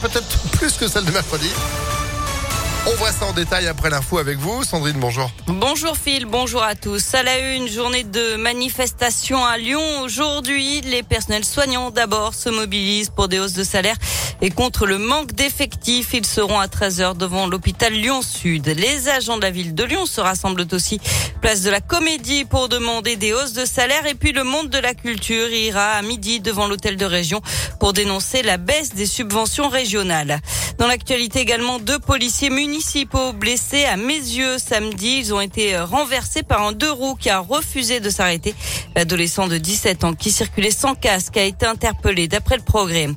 [0.00, 1.50] Peut-être plus que celle de mercredi.
[2.88, 4.62] On voit ça en détail après l'info avec vous.
[4.62, 5.28] Sandrine, bonjour.
[5.48, 7.14] Bonjour Phil, bonjour à tous.
[7.14, 10.02] À la une, journée de manifestation à Lyon.
[10.02, 13.96] Aujourd'hui, les personnels soignants d'abord se mobilisent pour des hausses de salaire
[14.40, 16.14] et contre le manque d'effectifs.
[16.14, 18.68] Ils seront à 13h devant l'hôpital Lyon-Sud.
[18.68, 21.00] Les agents de la ville de Lyon se rassemblent aussi
[21.40, 24.78] place de la Comédie pour demander des hausses de salaire et puis le monde de
[24.78, 27.40] la culture ira à midi devant l'hôtel de région
[27.80, 30.40] pour dénoncer la baisse des subventions régionales.
[30.78, 35.18] Dans l'actualité également, deux policiers municipaux blessés à mes yeux samedi.
[35.20, 38.54] Ils ont été renversés par un deux roues qui a refusé de s'arrêter.
[38.94, 43.08] L'adolescent de 17 ans qui circulait sans casque a été interpellé d'après le progrès.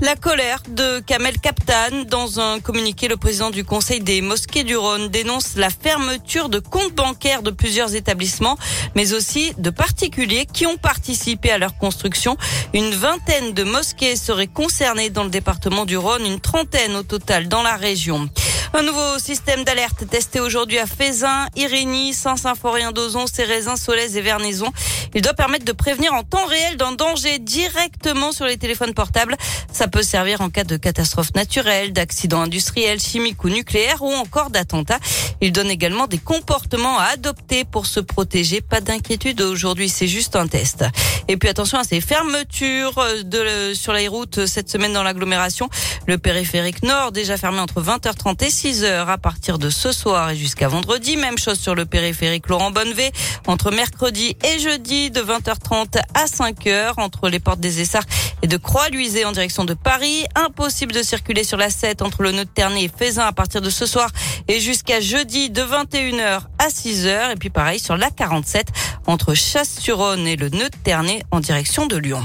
[0.00, 2.04] La colère de Kamel Kaptan.
[2.08, 6.58] Dans un communiqué, le président du Conseil des mosquées du Rhône dénonce la fermeture de
[6.58, 8.58] comptes bancaires de plusieurs établissements,
[8.96, 12.36] mais aussi de particuliers qui ont participé à leur construction.
[12.72, 17.48] Une vingtaine de mosquées seraient concernées dans le département du Rhône, une trentaine au total
[17.48, 18.28] dans la région.
[18.76, 24.72] Un nouveau système d'alerte testé aujourd'hui à Fézin, Irénie, Saint-Symphorien d'Ozon, Cérézin, Solèze et Vernaison.
[25.14, 29.36] Il doit permettre de prévenir en temps réel d'un danger directement sur les téléphones portables.
[29.72, 34.50] Ça peut servir en cas de catastrophe naturelle, d'accident industriel, chimique ou nucléaire ou encore
[34.50, 34.98] d'attentat.
[35.40, 38.60] Il donne également des comportements à adopter pour se protéger.
[38.60, 40.84] Pas d'inquiétude aujourd'hui, c'est juste un test.
[41.28, 45.68] Et puis attention à ces fermetures de, sur les routes cette semaine dans l'agglomération.
[46.08, 50.36] Le périphérique nord déjà fermé entre 20h30 et 6h à partir de ce soir et
[50.36, 51.18] jusqu'à vendredi.
[51.18, 53.12] Même chose sur le périphérique Laurent Bonnevé
[53.46, 58.06] entre mercredi et jeudi de 20h30 à 5h entre les portes des Essarts
[58.40, 60.24] et de Croix-Luisée en direction de Paris.
[60.34, 63.60] Impossible de circuler sur la 7 entre le nœud de Ternay et Fézin à partir
[63.60, 64.08] de ce soir
[64.48, 67.32] et jusqu'à jeudi de 21h à 6h.
[67.32, 68.68] Et puis pareil sur la 47
[69.06, 72.24] entre Chasse-sur-Rhône et le nœud de Ternay en direction de Lyon.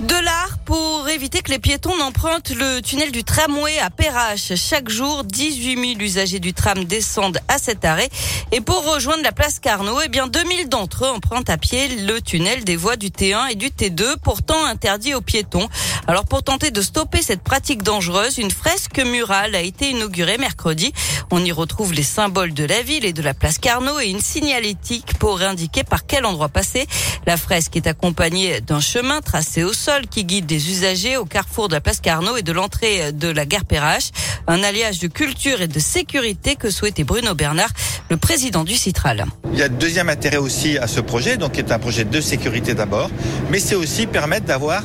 [0.00, 4.54] De l'art pour éviter que les piétons n'empruntent le tunnel du tramway à Perrache.
[4.54, 8.10] Chaque jour, 18 000 usagers du tram descendent à cet arrêt.
[8.52, 12.20] Et pour rejoindre la place Carnot, eh bien, 2000 d'entre eux empruntent à pied le
[12.20, 15.66] tunnel des voies du T1 et du T2, pourtant interdit aux piétons.
[16.06, 20.92] Alors, pour tenter de stopper cette pratique dangereuse, une fresque murale a été inaugurée mercredi.
[21.30, 24.20] On y retrouve les symboles de la ville et de la place Carnot et une
[24.20, 26.86] signalétique pour indiquer par quel endroit passer.
[27.24, 31.68] La fresque est accompagnée d'un chemin tracé au sol qui guide des usagers au carrefour
[31.68, 34.10] de la place Carnot et de l'entrée de la gare Perrache.
[34.48, 37.70] Un alliage de culture et de sécurité que souhaitait Bruno Bernard,
[38.10, 39.26] le président du Citral.
[39.52, 42.20] Il y a deuxième intérêt aussi à ce projet, donc qui est un projet de
[42.20, 43.10] sécurité d'abord,
[43.50, 44.82] mais c'est aussi permettre d'avoir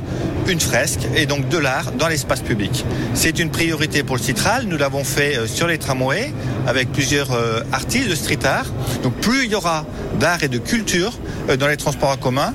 [0.48, 2.86] une fresque et donc de l'art dans l'espace public.
[3.16, 4.66] C'est une priorité pour le Citral.
[4.66, 6.32] Nous l'avons fait sur les tramways
[6.68, 7.30] avec plusieurs
[7.72, 8.68] artistes de street art.
[9.02, 9.86] Donc plus il y aura
[10.20, 11.14] d'art et de culture
[11.60, 12.54] dans les transports en commun,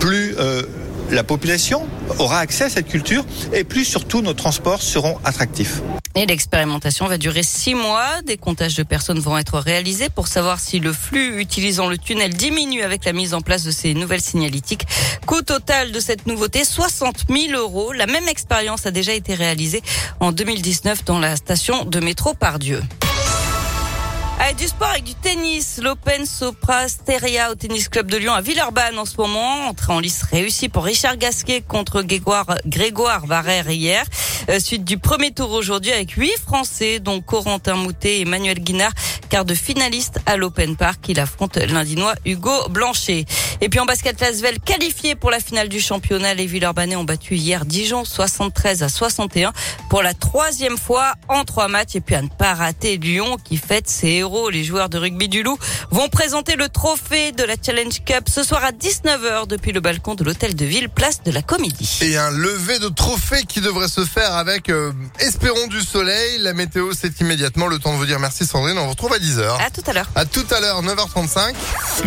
[0.00, 0.34] plus
[1.10, 1.86] la population
[2.18, 5.80] aura accès à cette culture et plus surtout nos transports seront attractifs.
[6.16, 8.22] Et l'expérimentation va durer six mois.
[8.24, 12.32] Des comptages de personnes vont être réalisés pour savoir si le flux utilisant le tunnel
[12.32, 14.86] diminue avec la mise en place de ces nouvelles signalétiques.
[15.26, 17.92] Coût total de cette nouveauté, 60 000 euros.
[17.92, 19.82] La même expérience a déjà été réalisée
[20.20, 22.80] en 2019 dans la station de métro Pardieu.
[24.58, 28.98] Du sport, avec du tennis, l'Open Sopra Steria au Tennis Club de Lyon à Villeurbanne
[28.98, 29.68] en ce moment.
[29.68, 33.24] Entrée en lice réussie pour Richard Gasquet contre Grégoire, Grégoire
[33.68, 34.04] hier.
[34.50, 38.92] Euh, suite du premier tour aujourd'hui avec huit Français, dont Corentin Moutet et Emmanuel Guinard,
[39.34, 41.08] quart de finaliste à l'Open Park.
[41.08, 43.24] Il affronte l'Indinois Hugo Blanchet.
[43.60, 46.34] Et puis en basket, Lasvel qualifié pour la finale du championnat.
[46.34, 49.52] Les Villeurbanais ont battu hier Dijon 73 à 61
[49.90, 51.96] pour la troisième fois en trois matchs.
[51.96, 54.50] Et puis à ne pas rater Lyon qui fête ses héros.
[54.50, 55.58] Les joueurs de rugby du Loup
[55.90, 60.14] vont présenter le trophée de la Challenge Cup ce soir à 19h depuis le balcon
[60.14, 61.98] de l'hôtel de ville, place de la Comédie.
[62.02, 66.38] Et un lever de trophée qui devrait se faire avec euh, Espérons du soleil.
[66.38, 68.78] La météo, c'est immédiatement le temps de vous dire merci Sandrine.
[68.78, 69.56] On vous retrouve à 10h.
[69.58, 70.06] À tout à l'heure.
[70.14, 71.54] À tout à l'heure, 9h35.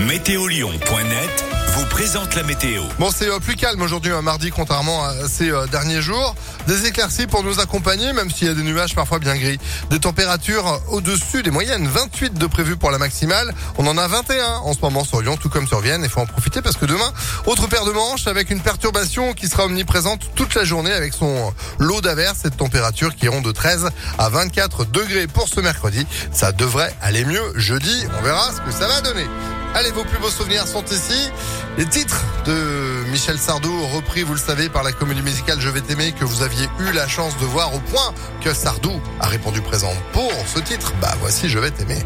[0.08, 1.46] Météolion.net
[1.78, 2.82] vous présente la météo.
[2.98, 6.36] Bon, c'est euh, plus calme aujourd'hui, un mardi, contrairement à ces euh, derniers jours.
[6.66, 9.60] Des éclaircies pour nous accompagner, même s'il y a des nuages parfois bien gris.
[9.92, 11.88] Des températures au-dessus des moyennes.
[11.88, 13.54] 28 de prévues pour la maximale.
[13.78, 16.02] On en a 21 en ce moment sur Lyon, tout comme sur Vienne.
[16.04, 17.14] Il faut en profiter parce que demain,
[17.46, 21.54] autre paire de manches avec une perturbation qui sera omniprésente toute la journée avec son
[21.78, 26.08] lot d'averses et de températures qui iront de 13 à 24 degrés pour ce mercredi.
[26.32, 28.06] Ça devrait aller mieux jeudi.
[28.20, 29.26] On verra ce que ça va donner.
[29.74, 31.30] Allez, vos plus beaux souvenirs sont ici.
[31.78, 35.82] Les titres de Michel Sardou, repris, vous le savez, par la comédie musicale Je vais
[35.82, 39.62] t'aimer, que vous aviez eu la chance de voir au point que Sardou a répondu
[39.62, 40.94] présent pour ce titre.
[41.02, 42.02] Bah, voici Je vais t'aimer.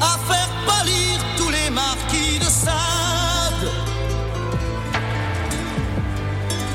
[0.00, 3.70] À faire pâlir tous les marquis de Sade.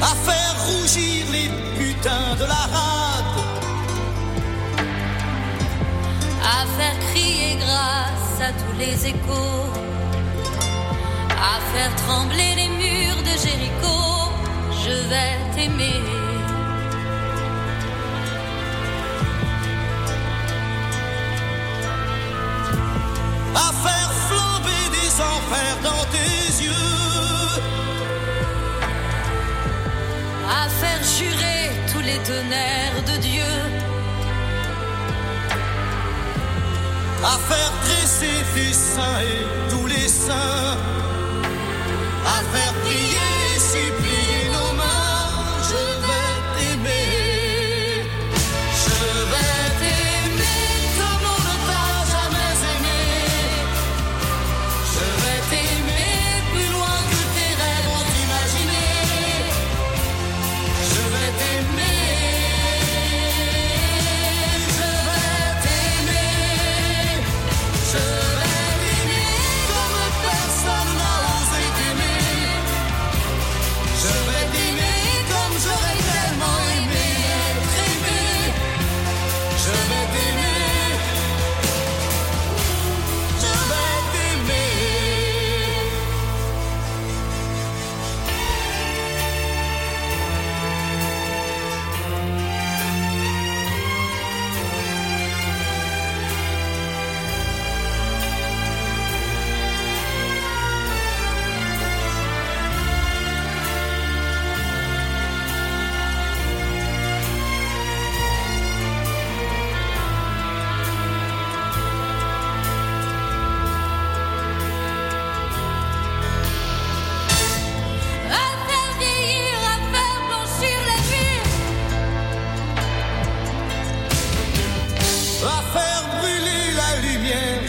[0.02, 3.09] À faire rougir les putes putain de la.
[6.62, 9.66] À faire crier grâce à tous les échos,
[11.52, 13.98] à faire trembler les murs de Jéricho,
[14.84, 16.02] je vais t'aimer.
[23.56, 27.62] à faire flamber des enfers dans tes yeux,
[30.60, 31.62] à faire jurer
[31.92, 33.79] tous les tonnerres de Dieu,
[37.24, 40.78] à faire dresser tes seins et tous les saints,
[42.26, 43.29] à faire prier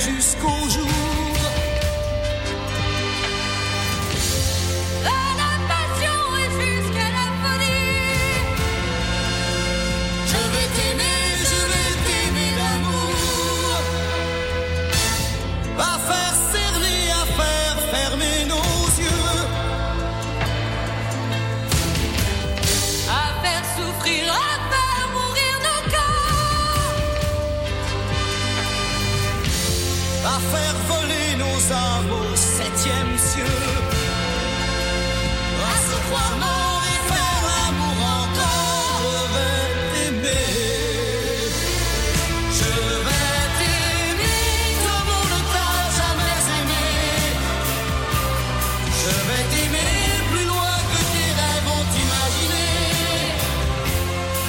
[0.00, 1.19] jusqu'au jour,
[30.52, 32.29] faire voler nos arbres.